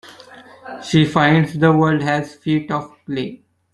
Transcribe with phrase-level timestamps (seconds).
[0.83, 3.43] She finds the world has feet of clay.